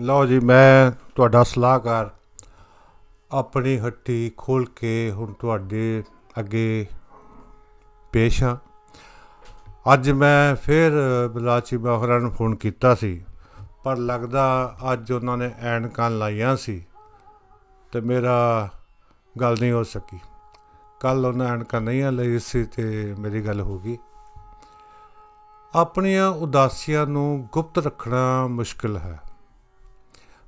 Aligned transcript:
ਲਓ 0.00 0.24
ਜੀ, 0.26 0.38
ਮੈਂ 0.40 0.90
ਤੁਹਾਡਾ 1.14 1.42
ਸਲਾਹਕਾਰ 1.42 2.10
ਆਪਣੀ 3.32 3.78
ਹੱਟੀ 3.78 4.32
ਖੋਲ 4.36 4.64
ਕੇ 4.76 5.10
ਹੁਣ 5.10 5.32
ਤੁਹਾਡੇ 5.32 6.02
ਅੱਗੇ 6.38 6.86
ਪੇਸ਼ 8.12 8.42
ਹਾਂ। 8.42 8.56
ਅੱਜ 9.92 10.10
ਮੈਂ 10.10 10.56
ਫਿਰ 10.56 10.92
ਬਲਾਚੀ 11.34 11.76
ਬਾਖਰਾ 11.76 12.18
ਨੂੰ 12.18 12.30
ਫੋਨ 12.30 12.54
ਕੀਤਾ 12.56 12.94
ਸੀ, 12.94 13.24
ਪਰ 13.84 13.96
ਲੱਗਦਾ 13.96 14.76
ਅੱਜ 14.92 15.12
ਉਹਨਾਂ 15.12 15.36
ਨੇ 15.36 15.50
ਐਨਕਾਂ 15.58 16.10
ਲਾਈਆਂ 16.10 16.56
ਸੀ 16.56 16.86
ਤੇ 17.92 18.00
ਮੇਰਾ 18.00 18.68
ਗੱਲ 19.40 19.56
ਨਹੀਂ 19.60 19.72
ਹੋ 19.72 19.82
ਸਕੀ। 19.82 20.18
ਕੱਲ 21.00 21.26
ਉਹਨਾਂ 21.26 21.46
ਐਨਕਾਂ 21.46 21.80
ਨਹੀਂ 21.80 22.04
ਲਈ 22.04 22.38
ਸੀ 22.38 22.64
ਤੇ 22.64 23.14
ਮੇਰੀ 23.18 23.46
ਗੱਲ 23.46 23.60
ਹੋ 23.60 23.78
ਗਈ। 23.78 23.96
ਆਪਣੀਆਂ 25.74 26.28
ਉਦਾਸੀਆਂ 26.28 27.06
ਨੂੰ 27.06 27.48
ਗੁਪਤ 27.52 27.86
ਰੱਖਣਾ 27.86 28.46
ਮੁਸ਼ਕਲ 28.46 28.96
ਹੈ। 28.96 29.20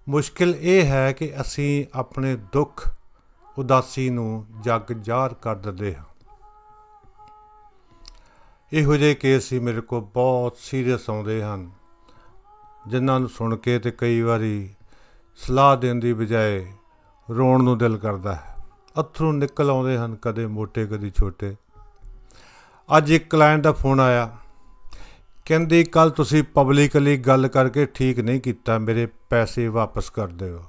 ਮੁਸ਼ਕਿਲ 0.08 0.54
ਇਹ 0.58 0.86
ਹੈ 0.86 1.12
ਕਿ 1.12 1.32
ਅਸੀਂ 1.40 1.86
ਆਪਣੇ 1.94 2.36
ਦੁੱਖ, 2.36 2.90
ਉਦਾਸੀ 3.58 4.10
ਨੂੰ 4.10 4.46
ਜਗ 4.60 4.92
ਜ਼ਾਹਰ 4.92 5.34
ਕਰ 5.34 5.56
ਦਿੰਦੇ 5.56 5.96
ਹਾਂ। 5.96 6.04
ਇਹੋ 8.72 8.96
ਜਿਹੇ 8.96 9.14
ਕੇਸ 9.14 9.52
ਹੀ 9.52 9.58
ਮੇਰੇ 9.58 9.80
ਕੋਲ 9.80 10.00
ਬਹੁਤ 10.00 10.56
ਸੀਰੀਅਸ 10.56 11.10
ਆਉਂਦੇ 11.10 11.42
ਹਨ, 11.42 11.70
ਜਿਨ੍ਹਾਂ 12.88 13.20
ਨੂੰ 13.20 13.28
ਸੁਣ 13.28 13.56
ਕੇ 13.56 13.78
ਤੇ 13.78 13.90
ਕਈ 13.90 14.20
ਵਾਰੀ 14.20 14.74
ਸਲਾਹ 15.36 15.76
ਦੇਣ 15.76 15.94
ਦੀ 15.94 16.12
ਬਜਾਏ 16.12 16.72
ਰੋਣ 17.30 17.62
ਨੂੰ 17.62 17.78
ਦਿਲ 17.78 17.98
ਕਰਦਾ 17.98 18.34
ਹੈ। 18.34 18.56
ਅਥਰੂ 19.00 19.32
ਨਿਕਲ 19.32 19.70
ਆਉਂਦੇ 19.70 19.98
ਹਨ 19.98 20.16
ਕਦੇ 20.16 20.46
ਮੋٹے 20.46 20.86
ਕਦੇ 20.86 21.10
ਛੋਟੇ। 21.10 21.56
ਅੱਜ 22.96 23.10
ਇੱਕ 23.10 23.30
ਕਲਾਇੰਟ 23.30 23.62
ਦਾ 23.62 23.72
ਫੋਨ 23.72 24.00
ਆਇਆ। 24.00 24.36
ਕਹਿੰਦੀ 25.48 25.84
ਕੱਲ 25.84 26.10
ਤੁਸੀਂ 26.10 26.42
ਪਬਲਿਕਲੀ 26.42 27.16
ਗੱਲ 27.16 27.48
ਕਰਕੇ 27.48 27.86
ਠੀਕ 27.86 28.20
ਨਹੀਂ 28.20 28.40
ਕੀਤਾ, 28.40 28.78
ਮੇਰੇ 28.78 29.08
ਪੈਸੇ 29.30 29.68
ਵਾਪਸ 29.68 30.10
ਕਰ 30.10 30.26
ਦਿਓ। 30.26 30.64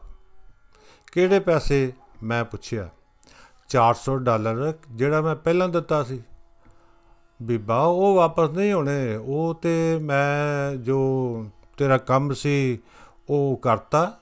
ਕਿਹੜੇ 1.11 1.39
ਪੈਸੇ? 1.39 1.93
ਮੈਂ 2.23 2.45
ਪੁੱਛਿਆ। 2.45 2.89
400 3.69 4.17
ਡਾਲਰ, 4.17 4.73
ਜਿਹੜਾ 4.91 5.21
ਮੈਂ 5.21 5.35
ਪਹਿਲਾਂ 5.35 5.69
ਦਿੱਤਾ 5.69 6.03
ਸੀ। 6.03 6.23
ਬੀਬਾ, 7.41 7.81
ਉਹ 7.81 8.15
ਵਾਪਸ 8.15 8.49
ਨਹੀਂ 8.49 8.73
ਹੋਣੇ। 8.73 9.15
ਉਹ 9.15 9.59
ਤੇ 9.61 9.99
ਮੈਂ 10.01 10.75
ਜੋ 10.75 11.45
ਤੇਰਾ 11.77 11.97
ਕੰਮ 11.97 12.33
ਸੀ, 12.33 12.79
ਉਹ 13.29 13.59
ਕਰਤਾ। 13.61 14.19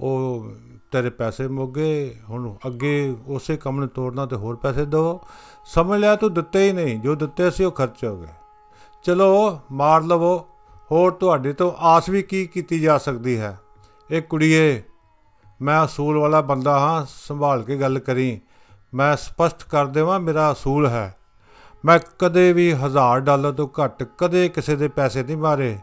ਉਹ 0.00 0.48
ਤੇਰੇ 0.92 1.10
ਪੈਸੇ 1.10 1.48
ਮੁੱਗੇ 1.48 2.16
ਹੁਣ 2.30 2.54
ਅੱਗੇ 2.66 3.16
ਉਸੇ 3.26 3.56
ਕੰਮ 3.56 3.78
ਨੂੰ 3.78 3.88
ਤੋੜਨਾ 3.88 4.26
ਤੇ 4.26 4.36
ਹੋਰ 4.36 4.56
ਪੈਸੇ 4.56 4.84
ਦਿਓ 4.84 5.20
ਸਮਝ 5.66 6.00
ਲਿਆ 6.00 6.16
ਤੂੰ 6.16 6.34
ਦਿੱਤੇ 6.34 6.68
ਹੀ 6.68 6.72
ਨਹੀਂ। 6.72 7.00
ਜੋ 7.00 7.14
ਦਿੱਤੇ 7.14 7.50
ਸੀ 7.50 7.64
ਉਹ 7.64 7.72
ਖਰਚ 7.72 8.04
ਹੋ 8.04 8.20
ਗਏ। 8.20 8.26
ਚਲੋ 9.02 9.60
ਮਾਰ 9.72 10.02
ਲਵੋ, 10.02 10.46
ਹੋਰ 10.90 11.12
ਤੁਹਾਡੇ 11.12 11.52
ਤੋਂ 11.52 11.72
ਆਸ 11.78 12.08
ਵੀ 12.08 12.22
ਕੀ 12.22 12.46
ਕੀਤੀ 12.46 12.80
ਜਾ 12.80 12.98
ਸਕਦੀ 12.98 13.40
ਹੈ? 13.40 13.58
ਇਹ 14.10 14.22
ਕੁੜੀਏ, 14.22 14.82
ਮੈਂ 15.62 15.84
ਅਸੂਲ 15.84 16.18
ਵਾਲਾ 16.18 16.40
ਬੰਦਾ 16.40 16.78
ਹਾਂ, 16.78 17.06
ਸੰਭਾਲ 17.08 17.62
ਕੇ 17.62 17.76
ਗੱਲ 17.76 17.98
ਕਰੀ। 17.98 18.40
ਮੈਂ 18.94 19.16
ਸਪਸ਼ਟ 19.16 19.68
ਕਰ 19.68 19.86
ਦੇਵਾਂ, 19.86 20.20
ਮੇਰਾ 20.20 20.52
ਅਸੂਲ 20.52 20.86
ਹੈ। 20.86 21.16
ਮੈਂ 21.84 21.98
ਕਦੇ 22.18 22.52
ਵੀ 22.52 22.74
1000 22.74 23.20
ਡਾਲਰ 23.20 23.52
ਤੋਂ 23.52 23.68
ਘੱਟ 23.84 24.02
ਕਦੇ 24.02 24.48
ਕਿਸੇ 24.48 24.76
ਦੇ 24.76 24.88
ਪੈਸੇ 24.88 25.22
ਨਹੀਂ 25.22 25.36
ਮਾਰੇ। 25.36 25.78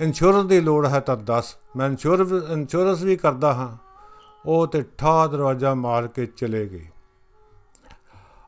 ਇੰਸ਼ੋਰੈਂਸ 0.00 0.46
ਦੀ 0.46 0.60
ਲੋੜ 0.60 0.86
ਹੈ 0.86 1.00
ਤਾਂ 1.00 1.16
ਦੱਸ। 1.16 1.56
ਮੈਂ 1.76 1.86
ਇੰਸ਼ੋਰੈਂਸ 1.86 2.32
ਇੰਸ਼ੋਰੈਂਸ 2.50 3.02
ਵੀ 3.02 3.16
ਕਰਦਾ 3.16 3.54
ਹਾਂ। 3.54 3.76
ਉਹ 4.46 4.66
ਤੇ 4.66 4.84
ਠਾ 4.98 5.26
ਦਰਵਾਜ਼ਾ 5.26 5.74
ਮਾਰ 5.74 6.06
ਕੇ 6.06 6.26
ਚਲੇ 6.26 6.66
ਗਏ। 6.66 6.86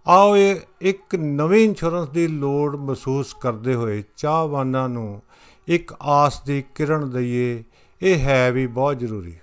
ਆਓ 0.07 0.37
ਇਹ 0.37 0.61
ਇੱਕ 0.81 1.15
ਨਵੀਂ 1.15 1.65
ਇੰਸ਼ੋਰੈਂਸ 1.65 2.09
ਦੀ 2.09 2.27
ਲੋੜ 2.29 2.77
ਮਹਿਸੂਸ 2.77 3.35
ਕਰਦੇ 3.35 3.75
ਹੋਏ 3.75 4.03
ਚਾਹਵਾਨਾਂ 4.17 4.89
ਨੂੰ 4.89 5.23
ਇੱਕ 5.67 5.95
ਆਸ 6.03 6.41
ਦੀ 6.43 6.63
ਕਿਰਨ 6.63 7.11
ਦਈਏ, 7.11 7.65
ਇਹ 8.03 8.25
ਹੈ 8.25 8.53
ਵੀ 8.53 8.67
ਬਹੁਤ 8.67 8.99
ਜ਼ਰੂਰੀ। 8.99 9.39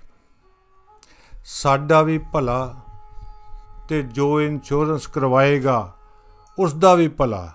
ਸਾਡਾ 1.44 2.02
ਵੀ 2.02 2.18
ਭਲਾ 2.18 2.76
ਤੇ 3.88 4.02
ਜੋ 4.02 4.40
ਇੰਸ਼ੋਰੈਂਸ 4.40 5.06
ਕਰਵਾਏਗਾ 5.06 5.92
ਉਸ 6.58 6.74
ਦਾ 6.74 6.94
ਵੀ 6.94 7.08
ਭਲਾ। 7.08 7.52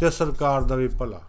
ਤੇ 0.00 0.10
ਸਰਕਾਰ 0.10 0.62
ਦਾ 0.62 0.74
ਵੀ 0.74 0.88
ਭਲਾ। 0.88 1.20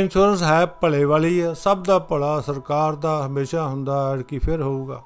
ਇੰਸ਼ੋਰੈਂਸ 0.00 0.42
ਹੈ 0.42 0.64
ਭਲੇ 0.80 1.04
ਵਾਲੀ 1.04 1.40
ਹੈ, 1.42 1.52
ਸਭ 1.54 1.82
ਦਾ 1.82 1.98
ਭਲਾ 1.98 2.40
ਸਰਕਾਰ 2.40 2.94
ਦਾ 2.94 3.26
ਹਮੇਸ਼ਾ 3.26 3.66
ਹੁੰਦਾ 3.66 3.96
ਹੈ 4.10 4.22
ਕਿ 4.22 4.38
ਫਿਰ 4.38 4.62
ਹੋਊਗਾ। 4.62 5.02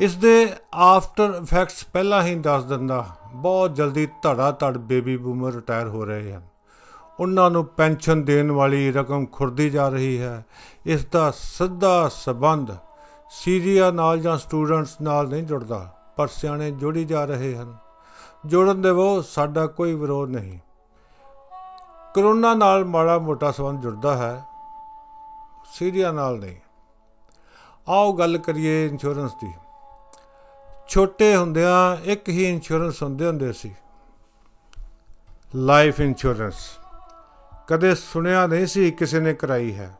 ਇਸ 0.00 0.14
ਦੇ 0.14 0.48
ਆਫਟਰ 0.74 1.34
ਇਫੈਕਟਸ 1.42 1.84
ਪਹਿਲਾਂ 1.84 2.22
ਹੀ 2.22 2.34
ਦੱਸ 2.34 2.64
ਦਿੰਦਾ, 2.64 3.04
ਬਹੁਤ 3.34 3.74
ਜਲਦੀ 3.74 4.06
ਧੜਾ 4.22 4.50
ਧੜ 4.50 4.76
ਬੇਬੀ 4.78 5.16
ਬੂਮਰ 5.16 5.52
ਰਿਟਾਇਰ 5.52 5.88
ਹੋ 5.88 6.04
ਰਹੇ 6.04 6.32
ਹਨ। 6.32 6.42
ਉਹਨਾਂ 7.20 7.50
ਨੂੰ 7.50 7.64
ਪੈਨਸ਼ਨ 7.66 8.24
ਦੇਣ 8.24 8.50
ਵਾਲੀ 8.50 8.90
ਰਕਮ 8.92 9.26
ਖੁਰਦੀ 9.26 9.70
ਜਾ 9.70 9.88
ਰਹੀ 9.88 10.20
ਹੈ। 10.20 10.44
ਇਸ 10.86 11.04
ਦਾ 11.04 11.30
ਸਿੱਧਾ 11.30 12.08
ਸਬੰਧ 12.14 12.70
ਸੀਰੀਆ 13.30 13.90
ਨਾਲ 13.90 14.20
ਜਾਂ 14.20 14.36
ਸਟੂਡੈਂਟਸ 14.38 14.96
ਨਾਲ 15.02 15.28
ਨਹੀਂ 15.28 15.42
ਜੁੜਦਾ, 15.42 15.86
ਪਰ 16.16 16.26
ਸਿਆਣੇ 16.26 16.70
ਜੋੜੀ 16.70 17.04
ਜਾ 17.04 17.24
ਰਹੇ 17.24 17.54
ਹਨ। 17.56 17.76
ਜੋੜਨ 18.46 18.82
ਦੇ 18.82 18.90
ਉਹ 18.90 19.22
ਸਾਡਾ 19.22 19.66
ਕੋਈ 19.66 19.94
ਵਿਰੋਧ 19.94 20.30
ਨਹੀਂ। 20.30 20.58
ਕਰੋਨਾ 22.18 22.54
ਨਾਲ 22.54 22.84
ਮਾੜਾ 22.84 23.18
ਮੋਟਾ 23.18 23.50
ਸੰਬੰਧ 23.50 23.82
ਜੁੜਦਾ 23.82 24.16
ਹੈ, 24.16 24.42
ਸੀਰੀਆ 25.72 26.12
ਨਾਲ 26.12 26.38
ਨਹੀਂ। 26.38 26.56
ਆਓ 27.88 28.12
ਗੱਲ 28.12 28.38
ਕਰੀਏ 28.38 28.86
ਇੰਸ਼ੋਰੈਂਸ 28.86 29.32
ਦੀ। 29.34 29.52
ਛੋਟੇ 30.88 31.36
ਹੁੰਦਿਆਂ 31.36 31.96
ਇੱਕ 32.04 32.28
ਹੀ 32.28 32.44
ਇੰਸ਼ੋਰੈਂਸ 32.44 33.02
ਹੁੰਦੇ 33.02 33.26
ਹੁੰਦੇ 33.26 33.52
ਸੀ। 33.52 33.74
ਲਾਈਫ 35.54 36.00
ਇੰਸ਼ੋਰੈਂਸ 36.00 36.54
ਕਦੇ 37.66 37.94
ਸੁਣਿਆ 37.94 38.46
ਨਹੀਂ 38.46 38.66
ਸੀ 38.66 38.90
ਕਿਸੇ 38.90 39.20
ਨੇ 39.20 39.34
ਕਰਾਈ 39.34 39.74
ਹੈ। 39.74 39.98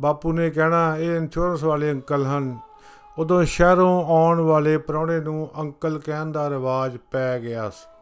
ਬਾਪੂ 0.00 0.32
ਨੇ 0.32 0.50
ਕਹਿਣਾ, 0.50 0.96
ਇਹ 0.96 1.16
ਇੰਸ਼ੋਰੈਂਸ 1.16 1.64
ਵਾਲੇ 1.64 1.92
ਅੰਕਲ 1.92 2.26
ਹਨ। 2.26 2.58
ਉਦੋਂ 3.18 3.44
ਸ਼ਹਿਰੋਂ 3.44 4.04
ਆਉਣ 4.06 4.40
ਵਾਲੇ 4.40 4.78
ਪਰੌਣੇ 4.78 5.20
ਨੂੰ 5.20 5.50
ਅੰਕਲ 5.58 5.98
ਕਹਿਣ 5.98 6.32
ਦਾ 6.32 6.50
ਰਿਵਾਜ 6.50 6.96
ਪੈ 7.10 7.38
ਗਿਆ 7.40 7.70
ਸੀ। 7.70 7.97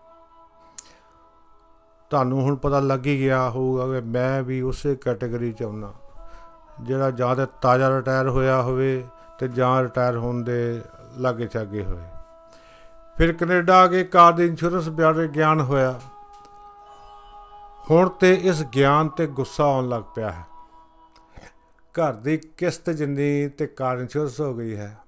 ਤੁਹਾਨੂੰ 2.11 2.43
ਹੁਣ 2.43 2.57
ਪਤਾ 2.57 2.81
ਲੱਗ 2.81 3.07
ਹੀ 3.07 3.21
ਗਿਆ 3.21 3.51
ਹੋਊਗਾ 3.51 3.87
ਕਿ 3.87 4.07
ਮੈਂ 4.07 4.43
ਵੀ 4.43 4.61
ਉਸੇ 4.61 4.97
ਕੈਟਾਗਰੀ 4.97 5.53
ਚ 5.53 5.63
ਆਉਣਾ 5.63 5.93
ਜਿਹੜਾ 6.81 7.11
ਜਾਂ 7.11 7.37
ਤਾਂ 7.37 7.47
ਤਾਜ਼ਾ 7.63 7.97
ਰਿਟਾਇਰ 7.97 8.29
ਹੋਇਆ 8.29 8.63
ਹੋਵੇ 8.63 9.05
ਤੇ 9.39 9.49
ਜਾਂ 9.49 9.83
ਰਿਟਾਇਰ 9.83 10.17
ਹੋਣ 10.17 10.43
ਦੇ 10.43 10.83
ਲਾਗੇ 11.19 11.47
ਛਾਗੇ 11.47 11.85
ਹੋਏ। 11.85 12.03
ਫਿਰ 13.17 13.33
ਕੈਨੇਡਾ 13.33 13.77
ਆ 13.77 13.87
ਕੇ 13.87 14.05
ਕਾਰ 14.05 14.33
ਦੇ 14.33 14.47
ਇੰਸ਼ੋਰੈਂਸ 14.47 14.89
ਬਾਰੇ 14.89 15.29
ਗਿਆਨ 15.29 15.61
ਹੋਇਆ। 15.61 16.01
ਹੁਣ 17.91 18.09
ਤੇ 18.09 18.35
ਇਸ 18.35 18.63
ਗਿਆਨ 18.63 19.09
ਤੇ 19.09 19.27
ਗੁੱਸਾ 19.27 19.65
ਆਉਣ 19.65 19.89
ਲੱਗ 19.89 20.03
ਪਿਆ 20.15 20.31
ਹੈ। 20.31 20.47
ਘਰ 21.93 22.13
ਦੀ 22.13 22.37
ਕਿਸ਼ਤ 22.37 22.91
ਜਿੰਨੀ 22.91 23.49
ਤੇ 23.49 23.67
ਕਾਰ 23.67 23.99
ਇੰਸ਼ੋਰੈਂਸ 23.99 24.41
ਹੋ 24.41 24.55
ਗਈ 24.55 24.77
ਹੈ। 24.77 24.99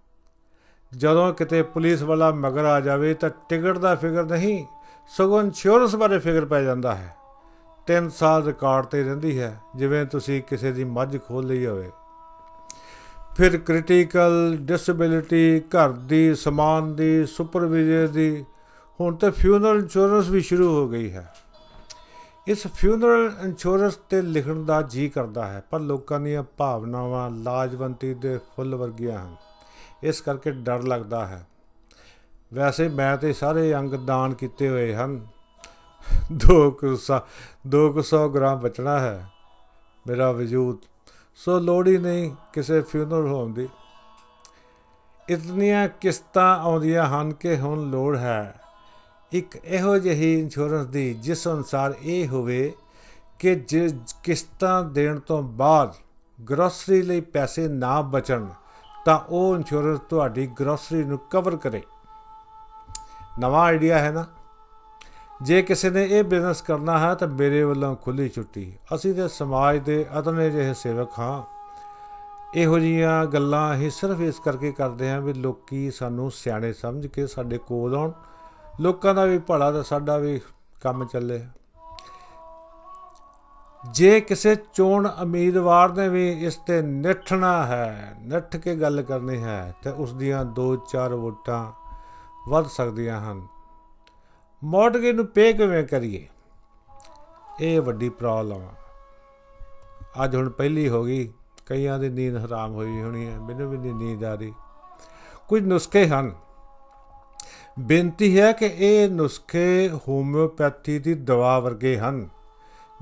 ਜਦੋਂ 0.96 1.34
ਕਿਤੇ 1.34 1.62
ਪੁਲਿਸ 1.62 2.02
ਵਾਲਾ 2.02 2.30
ਮਗਰ 2.30 2.64
ਆ 2.64 2.80
ਜਾਵੇ 2.80 3.14
ਤਾਂ 3.14 3.30
ਟਿਕਟ 3.48 3.78
ਦਾ 3.78 3.94
ਫਿਕਰ 3.94 4.24
ਨਹੀਂ। 4.24 4.66
ਸਗੋਂ 5.16 5.42
ਇੰਸ਼ੋਰੈਂਸ 5.42 5.96
ਬਾਰੇ 5.96 6.18
ਫਿਕਰ 6.18 6.44
ਪੈ 6.44 6.62
ਜਾਂਦਾ 6.62 6.94
ਹੈ। 6.94 7.16
3 7.86 8.08
ਸਾਲ 8.08 8.44
ਰਿਕਾਰਡ 8.44 8.86
ਤੇ 8.86 9.02
ਰਹਿੰਦੀ 9.02 9.40
ਹੈ, 9.40 9.60
ਜਿਵੇਂ 9.76 10.04
ਤੁਸੀਂ 10.06 10.42
ਕਿਸੇ 10.42 10.72
ਦੀ 10.72 10.84
ਮੱਝ 10.84 11.18
ਖੋਲ 11.28 11.46
ਲਈ 11.46 11.66
ਹੋਵੇ। 11.66 11.90
ਫਿਰ 13.36 13.56
ਕ੍ਰਿਟੀਕਲ 13.56 14.56
ਡਿਸੇਬਿਲਿਟੀ 14.60 15.60
ਘਰ 15.60 15.88
ਦੀ, 15.88 16.34
ਸਮਾਨ 16.34 16.96
ਦੀ 16.96 17.26
ਸੁਪਰਵਾਈਜ਼ਰ 17.26 18.08
ਦੀ, 18.08 18.44
ਹੁਣ 19.00 19.16
ਤੇ 19.16 19.30
ਫਿਊਨਰਲ 19.30 19.78
ਇੰਸ਼ੋਰੈਂਸ 19.78 20.28
ਵੀ 20.28 20.40
ਸ਼ੁਰੂ 20.40 20.74
ਹੋ 20.74 20.88
ਗਈ 20.88 21.12
ਹੈ। 21.12 21.34
ਇਸ 22.46 22.66
ਫਿਊਨਰਲ 22.66 23.32
ਇੰਸ਼ੋਰੈਂਸ 23.42 23.96
ਤੇ 23.96 24.22
ਲਿਖਣ 24.22 24.64
ਦਾ 24.64 24.82
ਜੀ 24.82 25.08
ਕਰਦਾ 25.08 25.46
ਹੈ, 25.46 25.62
ਪਰ 25.70 25.80
ਲੋਕਾਂ 25.80 26.20
ਦੀਆਂ 26.20 26.42
ਭਾਵਨਾਵਾਂ 26.42 27.30
ਲਾਜਵੰਤੀ 27.30 28.14
ਦੇ 28.14 28.38
ਫੁੱਲ 28.38 28.74
ਵਰਗੀਆਂ 28.74 29.18
ਹਨ। 29.18 29.36
ਇਸ 30.02 30.20
ਕਰਕੇ 30.20 30.50
ਡਰ 30.50 30.82
ਲੱਗਦਾ 30.82 31.26
ਹੈ। 31.26 31.46
ਵੈਸੇ 32.54 32.88
ਮੈਂ 32.88 33.16
ਤੇ 33.16 33.32
ਸਾਰੇ 33.32 33.74
ਅੰਗ 33.74 33.94
ਦਾਨ 33.94 34.34
ਕੀਤੇ 34.34 34.68
ਹੋਏ 34.68 34.94
ਹਨ। 34.94 35.26
200 36.32 37.20
200 37.66 38.28
ਗ੍ਰਾਮ 38.28 38.60
ਬਚਣਾ 38.60 38.98
ਹੈ 38.98 39.26
ਮੇਰਾ 40.06 40.32
ਵਜੂਦ। 40.32 40.78
ਸੋ 41.34 41.58
ਲੋੜ 41.58 41.88
ਹੀ 41.88 41.98
ਨਹੀਂ 41.98 42.34
ਕਿਸੇ 42.52 42.80
ਫਿਊਨਰਲ 42.80 43.26
ਹੋਮ 43.26 43.52
ਦੀ। 43.52 43.68
ਇਤਨੀਆਂ 45.28 45.88
ਕਿਸ਼ਤਾਂ 45.88 46.58
ਆਉਂਦੀਆਂ 46.58 47.06
ਹਨ 47.06 47.32
ਕਿ 47.32 47.56
ਹੁਣ 47.56 47.90
ਲੋੜ 47.90 48.16
ਹੈ। 48.16 48.60
ਇੱਕ 49.32 49.56
ਇਹੋ 49.64 49.98
ਜਿਹੀ 49.98 50.38
ਇੰਸ਼ੋਰੈਂਸ 50.38 50.86
ਦੀ 50.86 51.14
ਜਿਸ 51.14 51.48
ਅਨੁਸਾਰ 51.48 51.94
ਇਹ 52.02 52.28
ਹੋਵੇ 52.28 52.72
ਕਿ 53.38 53.54
ਜੇ 53.54 53.90
ਕਿਸ਼ਤਾਂ 54.22 54.82
ਦੇਣ 54.82 55.20
ਤੋਂ 55.20 55.42
ਬਾਅਦ 55.42 55.94
ਗਰੋਸਰੀ 56.50 57.02
ਲਈ 57.02 57.20
ਪੈਸੇ 57.20 57.68
ਨਾ 57.68 58.00
ਬਚਣ, 58.00 58.46
ਤਾਂ 59.04 59.18
ਉਹ 59.18 59.56
ਇੰਸ਼ੋਰੈਂਸ 59.56 59.98
ਤੁਹਾਡੀ 59.98 60.46
ਗਰੋਸਰੀ 60.46 61.04
ਨੂੰ 61.04 61.18
ਕਵਰ 61.18 61.56
ਕਰੇ। 61.56 61.82
ਨਵਾਂ 63.38 63.64
ਆਈਡੀਆ 63.64 63.98
ਹੈ 63.98 64.10
ਨਾ। 64.10 64.24
ਜੇ 65.42 65.62
ਕਿਸੇ 65.62 65.90
ਨੇ 65.90 66.04
ਇਹ 66.04 66.24
ਬਿਜ਼ਨਸ 66.24 66.62
ਕਰਨਾ 66.62 66.98
ਹੈ 66.98 67.14
ਤਾਂ 67.14 67.28
ਮੇਰੇ 67.28 67.62
ਵੱਲੋਂ 67.62 67.96
ਖੁੱਲੀ 67.96 68.28
ਛੁੱਟੀ। 68.28 68.78
ਅਸੀਂ 68.94 69.14
ਤੇ 69.14 69.28
ਸਮਾਜ 69.28 69.78
ਦੇ 69.78 70.06
ਅਦਨੇ 70.18 70.50
ਜਿਹੇ 70.50 70.74
ਸੇਵਕ 70.74 71.10
ਹਾਂ। 71.18 71.58
ਇਹੋ 72.54 72.78
ਜੀਆਂ 72.78 73.24
ਗੱਲਾਂ 73.24 73.74
ਅਸੀਂ 73.74 73.90
ਸਿਰਫ 73.90 74.20
ਇਸ 74.20 74.38
ਕਰਕੇ 74.38 74.72
ਕਰਦੇ 74.72 75.10
ਹਾਂ 75.10 75.20
ਵੀ 75.20 75.32
ਲੋਕੀ 75.32 75.90
ਸਾਨੂੰ 75.90 76.30
ਸਿਆਣੇ 76.30 76.72
ਸਮਝ 76.72 77.06
ਕੇ 77.06 77.26
ਸਾਡੇ 77.26 77.58
ਕੋਲ 77.58 77.96
ਆਉਣ। 77.96 78.12
ਲੋਕਾਂ 78.80 79.14
ਦਾ 79.14 79.24
ਵੀ 79.24 79.38
ਭਲਾ 79.38 79.72
ਤੇ 79.72 79.82
ਸਾਡਾ 79.82 80.16
ਵੀ 80.16 80.40
ਕੰਮ 80.82 81.04
ਚੱਲੇ। 81.04 81.46
ਜੇ 83.90 84.20
ਕਿਸੇ 84.20 84.56
ਚੋਣ 84.74 85.08
ਉਮੀਦਵਾਰ 85.22 85.92
ਨੇ 85.92 86.08
ਵੀ 86.08 86.46
ਇਸ 86.46 86.56
ਤੇ 86.56 86.82
ਨਿਠਣਾ 86.82 87.66
ਹੈ, 87.66 88.16
ਨਿਠ 88.20 88.56
ਕੇ 88.56 88.76
ਗੱਲ 88.76 89.02
ਕਰਨੀ 89.02 89.42
ਹੈ, 89.42 89.74
ਤੇ 89.82 89.90
ਉਸ 89.90 90.12
ਦੀਆਂ 90.12 90.44
2-4 90.44 91.14
ਵੋਟਾਂ 91.14 91.72
ਵੱਧ 92.48 92.66
ਸਕਦੀਆਂ 92.66 93.20
ਹਨ। 93.20 93.46
ਮੌਟਗੇ 94.64 95.12
ਨੂੰ 95.12 95.26
ਪੇ 95.26 95.52
ਕਿਵੇਂ 95.52 95.84
ਕਰੀਏ? 95.84 96.28
ਇਹ 97.60 97.80
ਵੱਡੀ 97.80 98.08
ਪ੍ਰੋਬਲਮ 98.08 98.62
ਆ। 98.62 98.72
ਅੱਜ 100.24 100.36
ਹੁਣ 100.36 100.48
ਪਹਿਲੀ 100.48 100.88
ਹੋ 100.88 101.04
ਗਈ। 101.04 101.32
ਕਈਆਂ 101.66 101.98
ਦੀ 101.98 102.08
ਨੀਂਦ 102.08 102.44
ਹਰਾਮ 102.44 102.74
ਹੋਈ 102.74 103.02
ਹੋਣੀ 103.02 103.26
ਹੈ। 103.26 103.38
ਮੈਨੂੰ 103.38 103.70
ਵੀ 103.70 103.76
ਨਹੀਂ 103.78 103.94
ਨੀਂਦ 103.94 104.24
ਆ 104.24 104.34
ਰਹੀ। 104.34 104.54
ਕੁਝ 105.48 105.62
ਨੁਸਖੇ 105.62 106.08
ਹਨ। 106.08 106.34
ਬੇਨਤੀ 107.78 108.40
ਹੈ 108.40 108.52
ਕਿ 108.52 108.74
ਇਹ 108.78 109.08
ਨੁਸਖੇ 109.08 109.90
ਹੋਮਿਓਪੈਥੀ 110.08 110.98
ਦੀ 110.98 111.14
ਦਵਾ 111.14 111.58
ਵਰਗੇ 111.58 111.98
ਹਨ। 111.98 112.28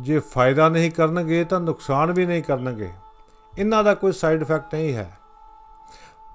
ਜੇ 0.00 0.18
ਫਾਇਦਾ 0.18 0.68
ਨਹੀਂ 0.68 0.90
ਕਰਨਗੇ 0.90 1.44
ਤਾਂ 1.44 1.60
ਨੁਕਸਾਨ 1.60 2.12
ਵੀ 2.12 2.26
ਨਹੀਂ 2.26 2.42
ਕਰਨਗੇ। 2.42 2.90
ਇਹਨਾਂ 3.58 3.84
ਦਾ 3.84 3.94
ਕੋਈ 3.94 4.12
ਸਾਈਡ 4.12 4.42
ਇਫੈਕਟ 4.42 4.74
ਨਹੀਂ 4.74 4.94
ਹੈ। 4.94 5.18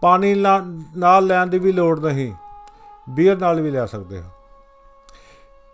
ਪਾਣੀ 0.02 0.36
ਨਾਲ 0.98 1.26
ਲੈਣ 1.26 1.48
ਦੀ 1.48 1.60
ਵੀ 1.60 1.72
ਲੋੜ 1.72 2.00
ਨਹੀਂ। 2.00 2.34
ਬੀਅਰ 3.10 3.38
ਨਾਲ 3.38 3.62
ਵੀ 3.62 3.72
ਲੈ 3.72 3.86
ਸਕਦੇ 3.86 4.22
ਹੋ। 4.22 4.30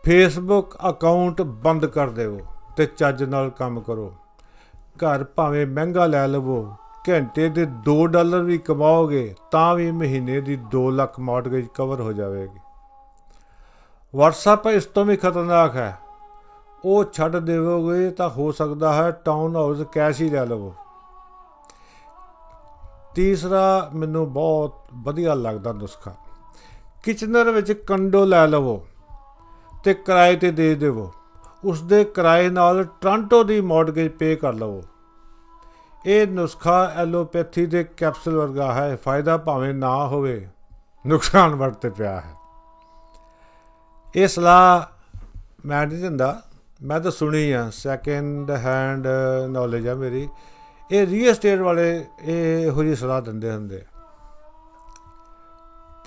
ਫੇਸਬੁੱਕ 0.03 0.77
ਅਕਾਊਂਟ 0.89 1.41
ਬੰਦ 1.41 1.85
ਕਰ 1.85 2.09
ਦਿਓ 2.09 2.39
ਤੇ 2.77 2.85
ਚੱਜ 2.85 3.23
ਨਾਲ 3.23 3.49
ਕੰਮ 3.49 3.79
ਕਰੋ। 3.79 4.13
ਘਰ 4.97 5.23
ਭਾਵੇਂ 5.23 5.67
ਮਹਿੰਗਾ 5.67 6.05
ਲੈ 6.05 6.27
ਲਵੋ, 6.27 6.73
ਘੰਟੇ 7.09 7.49
ਦੇ 7.49 7.65
2 7.65 8.05
ਡਾਲਰ 8.05 8.41
ਵੀ 8.41 8.57
ਕਮਾਓਗੇ 8.57 9.35
ਤਾਂ 9.51 9.75
ਵੀ 9.75 9.91
ਮਹੀਨੇ 9.91 10.41
ਦੀ 10.41 10.57
2 10.75 10.91
ਲੱਖ 10.91 11.19
ਮਾਰਟਗੇਜ 11.19 11.67
ਕਵਰ 11.67 12.01
ਹੋ 12.01 12.13
ਜਾਵੇਗੀ। 12.13 12.59
WhatsApp 14.13 14.69
ਇਸ 14.69 14.85
ਤੋਂ 14.85 15.05
ਵੀ 15.05 15.15
ਖਤਰਨਾਕ 15.15 15.75
ਹੈ। 15.75 15.99
ਉਹ 16.85 17.03
ਛੱਡ 17.13 17.35
ਦੇਵੋਗੇ 17.35 18.09
ਤਾਂ 18.09 18.29
ਹੋ 18.29 18.51
ਸਕਦਾ 18.51 18.93
ਹੈ 18.93 19.11
ਟਾਊਨ 19.11 19.55
ਹਾਊਸ 19.55 19.81
ਕੈਸ਼ 19.91 20.21
ਹੀ 20.21 20.29
ਲੈ 20.29 20.45
ਲਵੋ। 20.45 20.73
ਤੀਸਰਾ 23.15 23.89
ਮੈਨੂੰ 23.95 24.33
ਬਹੁਤ 24.33 24.75
ਵਧੀਆ 24.93 25.33
ਲੱਗਦਾ 25.33 25.71
ਨੁਸਖਾ। 25.71 26.13
ਕਿਚਨਰ 27.03 27.51
ਵਿੱਚ 27.51 27.71
ਕੰਡੋ 27.71 28.25
ਲੈ 28.25 28.47
ਲਵੋ 28.47 28.87
ਤੇ 29.83 29.93
ਕਿਰਾਏ 29.93 30.35
ਤੇ 30.35 30.51
ਦੇ 30.51 30.75
ਦੇਵੋ। 30.75 31.13
ਉਸ 31.63 31.81
ਦੇ 31.81 32.03
ਕਿਰਾਏ 32.03 32.49
ਨਾਲ 32.49 32.83
ਟ੍ਰਾਂਟੋ 32.83 33.43
ਦੀ 33.43 33.61
ਮਾਰਟਗੇਜ 33.61 34.11
ਪੇ 34.11 34.35
ਕਰ 34.35 34.53
ਲਵੋ। 34.53 34.83
ਇਹ 36.05 36.27
ਨੁਸਖਾ 36.27 36.93
ਐਲੋਪੈਥੀ 36.95 37.65
ਦੇ 37.65 37.83
ਕੈਪਸੂਲ 37.83 38.35
ਵਰਗਾ 38.35 38.73
ਹੈ। 38.73 38.95
ਫਾਇਦਾ 38.95 39.37
ਭਾਵੇਂ 39.37 39.73
ਨਾ 39.73 40.07
ਹੋਵੇ, 40.07 40.47
ਨੁਕਸਾਨ 41.07 41.55
ਵਰਤੇ 41.55 41.89
ਪਿਆ 41.89 42.21
ਹੈ। 42.21 42.33
ਇਹ 44.15 44.27
ਸਲਾਹ 44.27 44.85
ਮੈਂ 45.65 45.87
ਨਹੀਂ 45.87 45.99
ਦਿੰਦਾ। 45.99 46.41
ਮੈਂ 46.83 46.99
ਤਾਂ 46.99 47.11
ਸੁਣੀ 47.11 47.51
ਆ। 47.51 47.69
ਸੈਕੰਡ 47.71 48.51
ਹੈਂਡ 48.51 49.07
ਨੌਲੇਜ 49.49 49.87
ਆ 49.87 49.93
ਮੇਰੀ। 49.93 50.29
ਇਹ 50.91 51.07
ਰੀਅਲ 51.07 51.29
ਏਸਟੇਟ 51.29 51.59
ਵਾਲੇ 51.59 52.05
ਇਹ 52.21 52.65
ਇਹੋ 52.65 52.83
ਜਿਹੀ 52.83 52.95
ਸਲਾਹ 52.95 53.21
ਦਿੰਦੇ 53.21 53.51
ਹੁੰਦੇ 53.51 53.81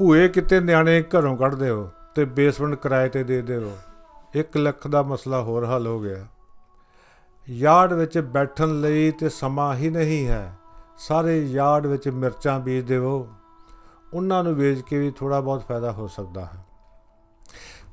ਭੂਏ 0.01 0.29
ਕਿਤੇ 0.29 0.61
ਨਿਆਣੇ 0.61 1.03
ਘਰੋਂ 1.03 1.37
ਕੱਢਦੇ 1.37 1.71
ਹੋ 1.71 1.91
ਤੇ 2.15 2.25
ਬੇਸਮੈਂਟ 2.25 2.75
ਕਿਰਾਏ 2.75 3.09
ਤੇ 3.09 3.25
ਦੇ 3.25 3.43
ਦਿਓ। 3.43 3.77
1 4.35 4.57
ਲੱਖ 4.57 4.89
ਦਾ 4.89 5.03
ਮਸਲਾ 5.03 5.43
ਹੋਰ 5.43 5.67
ਹੱਲ 5.67 5.87
ਹੋ 5.87 6.01
ਗਿਆ। 6.01 6.27
ਯਾਰਡ 7.51 7.93
ਵਿੱਚ 7.93 8.19
ਬੈਠਣ 8.19 8.81
ਲਈ 8.81 9.11
ਤੇ 9.11 9.29
ਸਮਾਂ 9.29 9.75
ਹੀ 9.75 9.91
ਨਹੀਂ 9.91 10.27
ਹੈ। 10.27 10.53
ਸਾਰੇ 10.99 11.47
ਯਾਰਡ 11.47 11.87
ਵਿੱਚ 11.87 12.09
ਮਿਰਚਾਂ 12.09 12.61
ਬੀਜ 12.61 12.85
ਦੇਵੋ। 12.85 13.29
ਉਹਨਾਂ 14.15 14.45
ਨੂੰ 14.45 14.55
ਵੇਚ 14.55 14.81
ਕੇ 14.81 14.99
ਵੀ 14.99 15.11
ਥੋੜਾ 15.11 15.41
ਬਹੁਤ 15.41 15.63
ਫਾਇਦਾ 15.63 15.93
ਹੋ 15.93 16.09
ਸਕਦਾ 16.09 16.45
ਹੈ। 16.45 16.65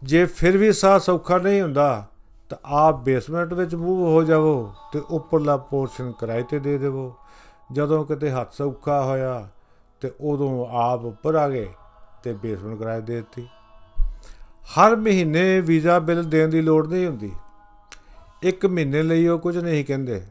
ਜੇ 0.04 0.26
ਫਿਰ 0.26 0.58
ਵੀ 0.58 0.72
ਸਾਹ 0.72 1.00
ਸੌਖਾ 1.00 1.38
ਨਹੀਂ 1.38 1.62
ਹੁੰਦਾ, 1.62 2.06
ਤਾਂ 2.50 2.58
ਆਪ 2.66 3.00
ਬੇਸਮੈਂਟ 3.00 3.54
ਵਿੱਚ 3.54 3.76
ਮੂਵ 3.76 4.00
ਹੋ 4.00 4.24
ਜਾਵੋ 4.24 4.74
ਤੇ 4.94 5.02
ਉੱਪਰਲਾ 5.10 5.58
ਪੋਰਸ਼ਨ 5.58 6.12
ਕਿਰਾਏ 6.12 6.44
ਤੇ 6.44 6.60
ਦੇ 6.60 6.78
ਦੇਵੋ। 6.78 7.16
ਜਦੋਂ 7.72 8.06
ਕਿਤੇ 8.06 8.32
ਹੱਥ 8.32 8.54
ਸੌਖਾ 8.54 9.04
ਹੋਇਆ 9.04 9.48
ਤੇ 10.02 10.12
ਉਦੋਂ 10.22 10.68
ਆਪ 10.70 11.06
ਉੱਪਰ 11.06 11.36
ਆ 11.36 11.50
ਗਏ। 11.50 11.70
ਤੇ 12.24 12.34
ਬੇਸਮੈਂਟ 12.34 12.80
ਕਿਰਾਏ 12.80 13.02
ਦੇ 13.02 13.16
ਦਿੱਤੀ। 13.16 13.48
ਹਰ 14.64 14.96
ਮਹੀਨੇ 14.96 15.62
ਵੀਜ਼ਾ 15.62 16.00
ਬਿੱਲ 16.00 16.24
ਦੇਣ 16.24 16.48
ਦੀ 16.48 16.62
ਲੋੜ 16.62 16.88
ਨਹੀਂ 16.88 17.08
ਹੁੰਦੀ। 17.08 17.32
ਇੱਕ 18.44 18.66
ਮਹੀਨੇ 18.66 19.04
ਲਈ 19.04 19.28
ਉਹ 19.28 19.40
ਕੁਝ 19.40 19.58
ਨਹੀਂ 19.58 19.86
ਕਹਿੰਦੇ। 19.86 20.24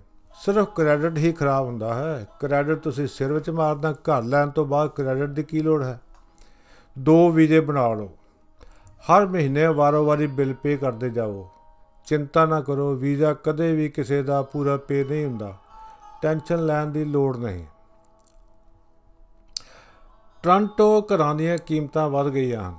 ਸਿਰਫ 0.44 0.69
ਕ੍ਰੈਡਿਟ 0.75 1.19
ਹੀ 1.19 1.33
ਖਰਾਬ 1.33 1.66
ਹੁੰਦਾ 1.66 1.95
ਹੈ। 1.95 2.26
ਕ੍ਰੈਡਿਟ 2.40 2.78
ਤੁਸੀਂ 2.78 3.07
ਸਿਰ 3.07 3.33
ਵਿੱਚ 3.33 3.50
ਮਾਰਦਾ 3.50 3.93
ਘਰ 3.93 4.23
ਲੈਣ 4.23 4.50
ਤੋਂ 4.50 4.66
ਬਾਅਦ 4.66 4.88
ਕ੍ਰੈਡਿਟ 4.88 5.28
ਦੀ 5.28 5.43
ਕੀ 5.43 5.61
ਲੋੜ 5.61 5.85
ਹੈ? 5.85 6.00
ਦੋ 6.99 7.31
ਵੀਜ਼ੇ 7.31 7.61
ਬਣਾ 7.61 7.95
ਲਓ। 7.95 8.11
ਹਰ 9.00 9.26
ਮਹੀਨੇ 9.26 9.66
ਵਾਰੋ-ਵਾਰੀ 9.66 10.26
ਬਿੱਲ 10.26 10.55
ਪੇ 10.55 10.76
ਕਰਦੇ 10.76 11.11
ਜਾਓ। 11.11 11.50
ਚਿੰਤਾ 12.07 12.47
ਨਾ 12.47 12.61
ਕਰੋ, 12.61 12.95
ਵੀਜ਼ਾ 12.95 13.35
ਕਦੇ 13.35 13.73
ਵੀ 13.73 13.88
ਕਿਸੇ 13.88 14.23
ਦਾ 14.23 14.43
ਪੂਰਾ 14.43 14.76
ਪੇ 14.76 15.05
ਨਹੀਂ 15.05 15.26
ਹੁੰਦਾ। 15.26 15.55
ਟੈਨਸ਼ਨ 16.23 16.66
ਲੈਣ 16.66 16.87
ਦੀ 16.87 17.05
ਲੋੜ 17.05 17.37
ਨਹੀਂ। 17.37 17.64
ਟ੍ਰਾਂਟੋ 20.47 21.03
ਘਰਾਂ 21.03 21.35
ਦੀਆਂ 21.35 21.59
ਕੀਮਤਾਂ 21.59 22.09
ਵੱਧ 22.09 22.29
ਗਈਆਂ 22.29 22.62
ਹਨ। 22.69 22.75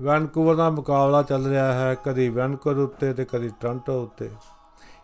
ਵੈਨਕੂਵਰ 0.00 0.54
ਦਾ 0.54 0.70
ਮੁਕਾਬਲਾ 0.70 1.22
ਚੱਲ 1.22 1.46
ਰਿਹਾ 1.46 1.72
ਹੈ, 1.72 1.94
ਕਦੀ 1.94 2.28
ਵੈਨਕੂਵਰ 2.28 2.76
ਉੱਤੇ 2.76 3.14
ਤੇ 3.14 3.24
ਕਦੀ 3.24 3.48
ਟ੍ਰਾਂਟੋ 3.60 4.02
ਉੱਤੇ। 4.02 4.30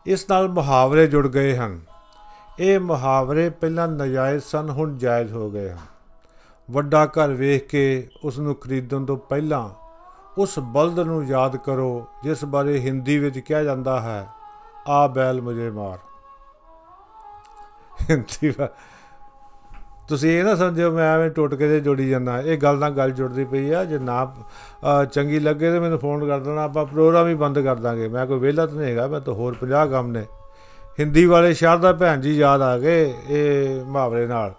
ਇਸ 0.06 0.30
ਨਾਲ 0.30 0.48
ਮੁਹਾਵਰੇ 0.48 1.06
ਜੁੜ 1.06 1.28
ਗਏ 1.28 1.56
ਹਨ। 1.56 1.80
ਇਹ 2.60 2.80
ਮੁਹਾਵਰੇ 2.80 3.50
ਪਹਿਲਾਂ 3.50 3.88
ਨਜਾਇਜ਼ 3.88 4.44
ਸਨ, 4.44 4.70
ਹੁਣ 4.70 4.96
ਜਾਇਜ਼ 4.96 5.32
ਹੋ 5.32 5.50
ਗਏ 5.50 5.70
ਹਨ। 5.70 5.78
ਵੱਡਾ 6.70 7.06
ਘਰ 7.06 7.28
ਵੇਖ 7.28 7.66
ਕੇ 7.66 8.08
ਉਸ 8.24 8.38
ਨੂੰ 8.38 8.54
ਖਰੀਦਣ 8.54 9.04
ਤੋਂ 9.04 9.16
ਪਹਿਲਾਂ 9.16 9.70
ਉਸ 10.38 10.58
ਬਲਦ 10.58 11.00
ਨੂੰ 11.00 11.24
ਯਾਦ 11.24 11.56
ਕਰੋ, 11.56 12.06
ਜਿਸ 12.22 12.44
ਬਾਰੇ 12.44 12.80
ਹਿੰਦੀ 12.80 13.18
ਵਿੱਚ 13.18 13.38
ਕਿਹਾ 13.38 13.62
ਜਾਂਦਾ 13.62 14.00
ਹੈ, 14.00 14.28
ਆ 14.88 15.06
ਬੈਲ 15.06 15.40
ਮੁਝੇ 15.40 15.70
ਮਾਰ। 15.70 15.98
ਹਿੰਦੀ 18.10 18.52
ਤੁਸੀਂ 20.08 20.30
ਇਹ 20.30 20.44
ਨਾ 20.44 20.54
ਸਮਝਿਓ, 20.56 20.90
ਮੈਂ 20.92 21.14
ਐਵੇਂ 21.14 21.30
ਟੁੱਟਕੇ 21.30 21.68
ਦੇ 21.68 21.80
ਜੋੜੀ 21.80 22.08
ਜਾਂਦਾ। 22.08 22.40
ਇਹ 22.40 22.56
ਗੱਲ 22.58 22.78
ਨਾਲ 22.78 22.90
ਗੱਲ 22.90 23.10
ਜੁੜਦੀ 23.10 23.44
ਪਈ 23.44 23.70
ਆ, 23.70 23.84
ਜੇ 23.84 23.98
ਨਾ 23.98 24.34
ਚੰਗੀ 25.12 25.38
ਲੱਗੇ 25.38 25.70
ਤੇ 25.72 25.80
ਮੈਨੂੰ 25.80 25.98
ਫੋਨ 25.98 26.26
ਕਰ 26.28 26.38
ਦੇਣਾ, 26.40 26.62
ਆਪਾਂ 26.62 26.84
ਪ੍ਰੋਗਰਾਮ 26.86 27.28
ਹੀ 27.28 27.34
ਬੰਦ 27.34 27.58
ਕਰ 27.58 27.76
ਦਾਂਗੇ। 27.76 28.08
ਮੈਂ 28.08 28.26
ਕੋਈ 28.26 28.38
ਵਿਹਲਾ 28.38 28.66
ਤਾਂ 28.66 28.76
ਨਹੀਂ 28.76 28.90
ਹੈਗਾ, 28.90 29.06
ਮੈਂ 29.06 29.20
ਤਾਂ 29.20 29.34
ਹੋਰ 29.34 29.54
50 29.54 29.86
ਕੰਮ 29.86 30.10
ਨੇ। 30.10 30.24
ਹਿੰਦੀ 31.00 31.24
ਵਾਲੇ 31.26 31.52
ਸ਼ਾਰਦਾ 31.54 31.92
ਭੈਣ 31.92 32.20
ਜੀ 32.20 32.36
ਯਾਦ 32.36 32.62
ਆ 32.62 32.78
ਗਏ, 32.78 33.14
ਇਹ 33.28 33.84
ਮੁਹਾਵਰੇ 33.84 34.26
ਨਾਲ। 34.26 34.54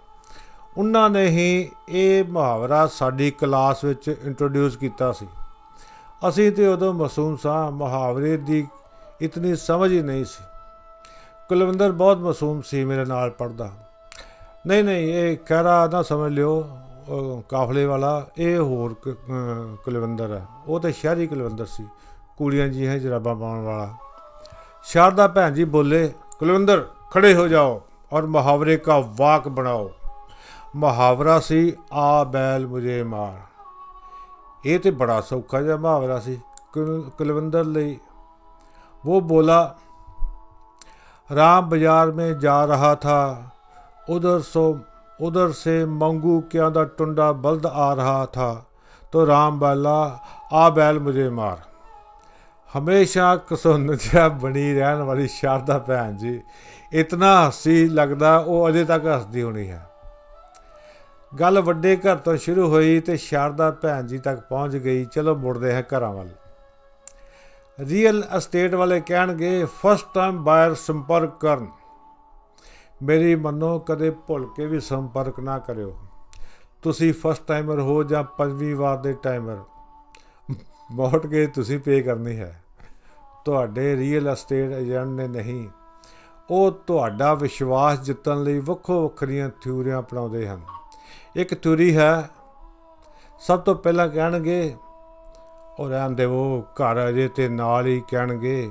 ਉਹਨਾਂ 0.78 1.08
ਨੇ 1.10 1.26
ਹੀ 1.26 1.70
ਇਹ 1.88 2.24
ਮੁਹਾਵਰਾ 2.24 2.86
ਸਾਡੀ 2.86 3.30
ਕਲਾਸ 3.30 3.84
ਵਿੱਚ 3.84 4.08
ਇੰਟਰੋਡਿਊਸ 4.24 4.76
ਕੀਤਾ 4.76 5.12
ਸੀ। 5.12 5.26
ਅਸੀਂ 6.28 6.50
ਤੇ 6.52 6.66
ਉਦੋਂ 6.66 6.92
ਮਾਸੂਮ 6.94 7.36
ਸਾਂ, 7.36 7.70
ਮੁਹਾਵਰੇ 7.70 8.36
ਦੀ 8.36 8.66
ਇਤਨੀ 9.20 9.54
ਸਮਝ 9.56 9.92
ਹੀ 9.92 10.02
ਨਹੀਂ 10.02 10.24
ਸੀ। 10.24 10.44
ਕੁਲਵਿੰਦਰ 11.48 11.92
ਬਹੁਤ 11.92 12.18
ਮਾਸੂਮ 12.18 12.60
ਸੀ 12.62 12.84
ਮੇਰੇ 12.84 13.04
ਨਾਲ 13.04 13.30
ਪੜਦਾ 13.30 13.70
ਨਹੀਂ 14.67 14.83
ਨਹੀਂ 14.83 15.13
ਇਹ 15.13 15.37
ਕਹਿਰਾ 15.37 15.87
ਨਾ 15.87 16.01
ਸਮਝ 16.01 16.31
ਲਿਓ 16.31 16.67
ਕਾਫਲੇ 17.49 17.85
ਵਾਲਾ 17.85 18.27
ਇਹ 18.37 18.57
ਹੋਰ 18.59 18.95
ਕੁਲਵਿੰਦਰ 19.85 20.33
ਹੈ 20.33 20.45
ਉਹ 20.67 20.79
ਤੇ 20.79 20.91
ਸ਼ਹਿਰੀ 20.91 21.27
ਕੁਲਵਿੰਦਰ 21.27 21.65
ਸੀ 21.65 21.87
ਕੁੜੀਆਂ 22.37 22.67
ਜੀ 22.67 22.87
ਹੈ 22.87 22.97
ਜਰਾਬਾਂ 22.97 23.35
ਪਾਉਣ 23.35 23.61
ਵਾਲਾ 23.61 23.93
ਸ਼ਾਰਦਾ 24.85 25.27
ਭੈਣ 25.27 25.53
ਜੀ 25.53 25.63
ਬੋਲੇ 25.65 26.11
ਕੁਲਵਿੰਦਰ 26.39 26.85
ਖੜੇ 27.11 27.33
ਹੋ 27.33 27.47
ਜਾਓ 27.47 27.81
ਔਰ 28.13 28.25
ਮੁਹਾਵਰੇ 28.25 28.77
ਦਾ 28.77 28.99
ਵਾਕ 28.99 29.47
ਬਣਾਓ 29.47 29.91
ਮੁਹਾਵਰਾ 30.75 31.39
ਸੀ 31.39 31.73
ਆ 31.93 32.23
ਬੈਲ 32.23 32.67
ਮੁਝੇ 32.67 33.03
ਮਾਰ 33.03 33.41
ਇਹ 34.65 34.79
ਤੇ 34.79 34.91
ਬੜਾ 34.91 35.21
ਸੌਖਾ 35.21 35.61
ਜਿਹਾ 35.61 35.75
ਮੁਹਾਵਰਾ 35.75 36.19
ਸੀ 36.19 36.39
ਕੁਲਵਿੰਦਰ 37.17 37.63
ਲਈ 37.63 37.97
ਉਹ 39.05 39.21
ਬੋਲਾ 39.21 39.75
राम 41.29 41.69
बाजार 41.69 42.11
में 42.11 42.39
जा 42.39 42.63
रहा 42.65 42.95
था 42.95 43.19
उधर 44.07 44.39
सो 44.43 44.65
उधर 45.19 45.51
से 45.53 45.73
मंगू 45.95 46.39
क्या 46.51 46.69
दा 46.69 46.83
टुंडा 46.97 47.31
बल्द 47.41 47.65
आ 47.67 47.93
रहा 47.93 48.25
था 48.33 48.49
तो 49.13 49.23
राम 49.25 49.59
बाला 49.59 49.97
आ 50.53 50.69
बैल 50.71 50.99
मुझे 50.99 51.29
मार 51.31 51.63
ਹਮੇਸ਼ਾ 52.69 53.35
ਕਸੁੰਨ 53.49 53.95
ਜਿਹਾ 53.95 54.27
ਬਣੀ 54.29 54.73
ਰਹਿਣ 54.73 55.01
ਵਾਲੀ 55.01 55.27
ਸ਼ਾਰਦਾ 55.27 55.77
ਭੈਣ 55.79 56.15
ਜੀ 56.17 56.39
ਇਤਨਾ 56.93 57.29
ਹੱਸੀ 57.45 57.87
ਲੱਗਦਾ 57.89 58.37
ਉਹ 58.37 58.67
ਅਜੇ 58.69 58.83
ਤੱਕ 58.85 59.05
ਹੱਸਦੀ 59.05 59.43
ਹੋਣੀ 59.43 59.69
ਹੈ 59.71 59.85
ਗੱਲ 61.31 61.59
ਵੱਡੇ 61.61 61.95
ਘਰ 61.97 62.15
ਤੋਂ 62.15 62.35
ਸ਼ੁਰੂ 62.37 62.67
ਹੋਈ 62.69 62.99
ਤੇ 62.99 63.17
ਸ਼ਾਰਦਾ 63.17 63.69
ਭੈਣ 63.81 64.07
ਜੀ 64.07 64.17
ਤੱਕ 64.17 64.39
ਪਹੁੰਚ 64.49 64.75
ਗਈ 64.75 65.05
ਚਲੋ 65.05 65.35
ਮੁੜਦੇ 65.35 65.73
ਹਾਂ 65.73 65.83
ਘਰਾਂ 65.93 66.11
ਵੱਲ 66.13 66.29
ਰੀਅਲ 67.79 68.23
ਅਸਟੇਟ 68.37 68.75
ਵਾਲੇ 68.75 68.99
ਕਹਿਣਗੇ 68.99 69.65
ਫਸਟ 69.81 70.13
ਟਾਈਮ 70.13 70.43
ਬਾਇਰ 70.43 70.73
ਸੰਪਰਕ 70.75 71.37
ਕਰਨ 71.37 71.67
ਮੇਰੀ 73.00 73.34
ਮੰਨੋ 73.34 73.78
ਕਦੇ 73.78 74.10
ਭੁੱਲ 74.26 74.46
ਕੇ 74.56 74.66
ਵੀ 74.66 74.80
ਸੰਪਰਕ 74.80 75.38
ਨਾ 75.40 75.58
ਕਰਿਓ। 75.58 75.96
ਤੁਸੀਂ 76.82 77.12
ਫਸਟ 77.12 77.46
ਟਾਈਮਰ 77.46 77.80
ਹੋ 77.80 78.02
ਜਾਂ 78.04 78.22
ਪੰਜਵੀਂ 78.38 78.74
ਵਾਰ 78.76 78.96
ਦੇ 78.96 79.12
ਟਾਈਮਰ 79.22 79.58
ਮੌਰਟਗੇਜ 80.90 81.50
ਤੁਸੀਂ 81.54 81.78
ਪੇ 81.78 82.00
ਕਰਨੀ 82.02 82.38
ਹੈ। 82.38 82.62
ਤੁਹਾਡੇ 83.44 83.94
ਰੀਅਲ 83.96 84.28
ਏਸਟੇਟ 84.28 84.72
ਏਜੰਟ 84.72 85.08
ਨੇ 85.10 85.26
ਨਹੀਂ, 85.28 85.68
ਉਹ 86.50 86.70
ਤੁਹਾਡਾ 86.86 87.32
ਵਿਸ਼ਵਾਸ 87.34 88.00
ਜਿੱਤਣ 88.00 88.42
ਲਈ 88.42 88.58
ਵੱਖੋ 88.58 89.02
ਵੱਖਰੀਆਂ 89.02 89.48
ਥਿਊਰੀਆਂ 89.62 89.98
ਅਪਣਾਉਂਦੇ 89.98 90.46
ਹਨ। 90.48 90.60
ਇੱਕ 91.36 91.54
ਥਿਊਰੀ 91.54 91.96
ਹੈ, 91.96 92.28
ਸਭ 93.42 93.60
ਤੋਂ 93.60 93.74
ਪਹਿਲਾਂ 93.74 94.08
ਕਹਿਣਗੇ, 94.08 94.74
ਉਹ 95.78 95.88
ਰਹਿਣ 95.88 96.10
ਦੇਵੋ 96.10 96.60
ਘਰ 96.74 97.08
ਅਜੇ 97.08 97.28
ਤੇ 97.28 97.48
ਨਾਲ 97.48 97.86
ਹੀ 97.86 98.00
ਕਹਿਣਗੇ, 98.08 98.70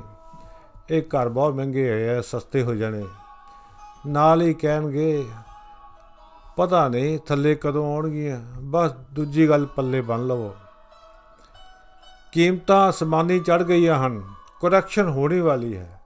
ਇਹ 0.92 1.02
ਘਰ 1.04 1.30
ਬਹੁਤ 1.30 1.54
ਮਹਿੰਗੇ 1.54 1.90
ਹੋਏ 1.90 2.10
ਆ, 2.10 2.22
ਸਸਤੇ 2.22 2.64
ਹੋ 2.64 2.74
ਜਾਣੇ। 2.74 3.04
ਨਾਲ 4.08 4.42
ਹੀ 4.42 4.54
ਕਹਿਣਗੇ, 4.54 5.26
ਪਤਾ 6.58 6.88
ਨਹੀਂ 6.88 7.20
ਥੱਲੇ 7.20 7.56
ਕਦੋਂ 7.56 7.96
ਆਉਣਗੀਆਂ, 7.96 8.40
ਬਸ 8.62 8.92
ਦੂਜੀ 9.12 9.50
ਗੱਲ 9.50 9.66
ਪੱਲੇ 9.66 10.02
ਬੰਨ 10.02 10.28
ਲਵੋ। 10.28 10.56
ਕੀਮਤਾਂ 12.32 12.90
ਅਸਮਾਨੀ 12.90 13.40
ਚੜ 13.40 13.64
ਗਈਆਂ 13.64 14.08
ਹਨ 14.08 14.22
ਕਰੈਕਸ਼ਨ 14.62 15.10
ਹੋਣੀ 15.10 15.40
ਵਾਲੀ 15.40 15.78
ਹੈ। 15.78 16.02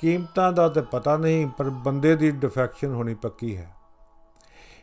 ਕੀਮਤਾਂ 0.00 0.52
ਦਾ 0.52 0.68
ਤੇ 0.68 0.80
ਪਤਾ 0.80 1.16
ਨਹੀਂ, 1.16 1.46
ਪਰ 1.46 1.70
ਬੰਦੇ 1.70 2.16
ਦੀ 2.16 2.30
ਡਿਫੈਕਸ਼ਨ 2.30 2.94
ਹੋਣੀ 2.94 3.14
ਪੱਕੀ 3.14 3.56
ਹੈ। 3.56 3.74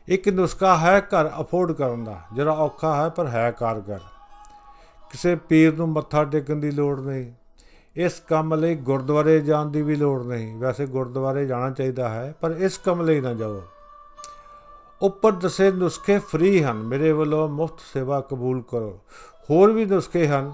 ਇੱਕ 0.07 0.29
ਨੁਸਖਾ 0.29 0.77
ਹੈ 0.77 1.00
ਘਰ 1.00 1.31
ਅਫੋਰਡ 1.41 1.71
ਕਰਨ 1.71 2.03
ਦਾ, 2.03 2.21
ਜਿਹੜਾ 2.33 2.51
ਔਖਾ 2.51 2.95
ਹੈ 2.95 3.09
ਪਰ 3.09 3.27
ਹੈ 3.27 3.51
ਕਾਰਗਰ। 3.51 4.00
ਕਿਸੇ 5.12 5.35
ਪੀਰ 5.35 5.77
ਨੂੰ 5.77 5.89
ਮੱਥਾ 5.89 6.24
ਟੇਕਣ 6.24 6.55
ਦੀ 6.55 6.71
ਲੋੜ 6.71 7.00
ਨਹੀਂ। 7.00 7.31
ਇਸ 7.95 8.19
ਕੰਮ 8.29 8.55
ਲਈ 8.55 8.75
ਗੁਰਦੁਆਰੇ 8.75 9.39
ਜਾਣ 9.39 9.65
ਦੀ 9.65 9.81
ਵੀ 9.81 9.95
ਲੋੜ 9.95 10.23
ਨਹੀਂ। 10.23 10.57
ਵੈਸੇ 10.57 10.85
ਗੁਰਦੁਆਰੇ 10.85 11.45
ਜਾਣਾ 11.45 11.69
ਚਾਹੀਦਾ 11.69 12.09
ਹੈ, 12.09 12.35
ਪਰ 12.41 12.51
ਇਸ 12.51 12.77
ਕੰਮ 12.77 13.01
ਲਈ 13.01 13.21
ਨਾ 13.21 13.33
ਜਾਓ 13.33 13.61
ਉੱਪਰ 15.01 15.31
ਦੱਸੇ 15.31 15.71
ਨੁਸਖੇ 15.71 16.19
ਫ੍ਰੀ 16.19 16.63
ਹਨ। 16.63 16.83
ਮੇਰੇ 16.83 17.11
ਵੱਲੋਂ 17.11 17.49
ਮੁਫਤ 17.49 17.79
ਸੇਵਾ 17.93 18.21
ਕਬੂਲ 18.21 18.61
ਕਰੋ। 18.61 18.99
ਹੋਰ 19.49 19.71
ਵੀ 19.71 19.85
ਨੁਸਖੇ 19.85 20.27
ਹਨ, 20.27 20.53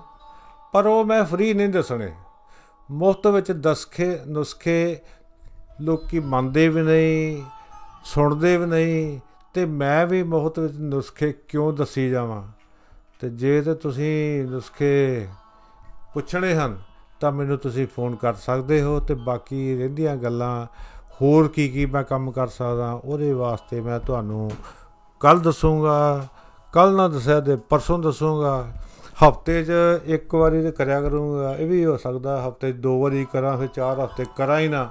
ਪਰ 0.74 0.86
ਉਹ 0.86 1.06
ਮੈਂ 1.06 1.24
ਫ੍ਰੀ 1.26 1.54
ਨਹੀਂ 1.54 1.70
ਦੱਸਣੇ। 1.70 2.14
ਮੁਫਤ 2.92 3.28
ਵਿੱਚ 3.28 3.52
ਦਸਖੇ 3.52 4.18
ਨੁਸਖੇ 4.28 4.98
ਲੋਕੀ 5.82 6.20
ਮੰਨਦੇ 6.20 6.70
ਵੀ 6.70 6.82
ਨਹੀਂ, 6.82 7.44
ਸੁਣਦੇ 8.06 8.58
ਵੀ 8.58 8.66
ਨਹੀਂ, 8.66 9.20
ਤੇ 9.54 9.66
ਮੈਂ 9.66 10.08
ਵੀ 10.08 10.24
ਮੁਫਤ 10.24 10.60
ਵਿੱਚ 10.60 10.74
ਨੁਸਖੇ 10.74 11.34
ਕਿਉਂ 11.48 11.74
ਦੱਸੀ 11.74 12.10
ਜਾਵਾਂ? 12.10 12.48
ਤੇ 13.20 13.30
ਜੇ 13.30 13.62
ਤੇ 13.62 13.74
ਤੁਸੀਂ 13.74 14.44
ਨੁਸਖੇ 14.44 15.28
ਪੁੱਛਣੇ 16.14 16.56
ਹਨ 16.56 16.91
ਤਾਂ 17.22 17.32
ਮੈਨੂੰ 17.32 17.58
ਤੁਸੀਂ 17.58 17.88
ਫੋਨ 17.88 18.16
ਕਰ 18.16 18.34
ਸਕਦੇ 18.34 18.82
ਹੋ 18.82 19.00
ਤੇ 19.00 19.14
ਬਾਕੀ 19.14 19.78
ਰਹਿੰਦੀਆਂ 19.78 20.16
ਗੱਲਾਂ 20.16 20.66
ਹੋਰ 21.22 21.48
ਕੀ 21.48 21.70
ਕੀ 21.70 21.86
ਮੈਂ 21.86 22.04
ਕੰਮ 22.04 22.32
ਕਰ 22.32 22.48
ਸਕਦਾ 22.48 22.92
ਉਹਦੇ 23.06 23.34
ਵਾਸਤੇ 23.34 23.82
ਮੈਂ 23.82 24.00
ਤੁਹਾਨੂੰ 24.00 24.52
ਕੱਲ 25.22 25.40
ਦੱਸੂਗਾ 25.40 26.28
ਕੱਲ 26.74 26.96
ਨਾ 26.96 27.08
ਦੱਸਿਆ 27.08 27.40
ਤੇ 27.40 27.56
ਪਰਸੋਂ 27.56 28.00
ਦੱਸੂਗਾ। 28.00 28.68
ਹਫ਼ਤੇ 29.28 29.64
'ਚ 29.64 29.72
ਇੱਕ 30.06 30.36
ਵਾਰੀ 30.36 30.62
ਤੇ 30.62 30.72
ਕਰਿਆ 30.72 31.02
ਕਰੂੰਗਾ 31.02 31.56
ਇਹ 31.56 31.68
ਵੀ 31.68 31.86
ਹੋ 31.86 31.98
ਸਕਦਾ 31.98 32.48
ਹਫ਼ਤੇ 32.48 32.72
'ਚ 32.72 32.76
ਦੋ 32.76 33.02
ਵਾਰੀ 33.02 33.26
ਕਰਾਂ 33.34 33.58
ਫਿਰ 33.58 33.68
ਚਾਰ 33.68 34.06
ਹਫ਼ਤੇ 34.06 34.26
ਕਰਾਂ 34.38 34.60
ਹੀ 34.60 34.68
ਨਾ। 34.68 34.90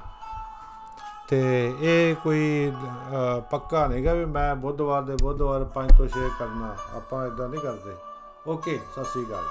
ਤੇ 1.29 1.41
ਇਹ 1.81 2.15
ਕੋਈ 2.15 2.73
ਅ, 2.73 3.41
ਪੱਕਾ 3.41 3.87
ਨਹੀਂਗਾ 3.87 4.15
ਵੀ 4.15 4.25
ਮੈਂ 4.25 4.55
ਬੁੱਧਵਾਰ 4.57 5.03
ਦੇ 5.03 5.17
ਬੁੱਧਵਾਰ 5.23 5.67
5 5.75 5.97
ਤੋਂ 5.99 6.07
6 6.09 6.29
ਕਰਨਾ 6.39 6.77
ਆਪਾਂ 6.97 7.27
ਇਦਾਂ 7.27 7.49
ਨਹੀਂ 7.49 7.61
ਕਰਦੇ। 7.61 7.95
ਓਕੇ 8.47 8.79
ਸਤਿ 8.93 9.05
ਸ੍ਰੀ 9.05 9.23
ਅਕਾਲ। 9.23 9.45